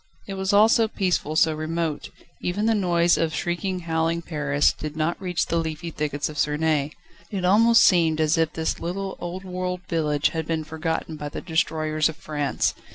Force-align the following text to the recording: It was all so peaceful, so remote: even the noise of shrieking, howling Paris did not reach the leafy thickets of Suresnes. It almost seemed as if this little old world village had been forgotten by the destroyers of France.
It 0.27 0.33
was 0.33 0.51
all 0.51 0.67
so 0.67 0.87
peaceful, 0.87 1.35
so 1.35 1.53
remote: 1.53 2.09
even 2.41 2.65
the 2.65 2.73
noise 2.73 3.19
of 3.19 3.35
shrieking, 3.35 3.81
howling 3.81 4.23
Paris 4.23 4.73
did 4.73 4.97
not 4.97 5.21
reach 5.21 5.45
the 5.45 5.57
leafy 5.57 5.91
thickets 5.91 6.27
of 6.27 6.39
Suresnes. 6.39 6.93
It 7.29 7.45
almost 7.45 7.85
seemed 7.85 8.19
as 8.19 8.35
if 8.35 8.53
this 8.53 8.79
little 8.79 9.15
old 9.19 9.43
world 9.45 9.81
village 9.87 10.29
had 10.29 10.47
been 10.47 10.63
forgotten 10.63 11.17
by 11.17 11.29
the 11.29 11.39
destroyers 11.39 12.09
of 12.09 12.15
France. 12.15 12.73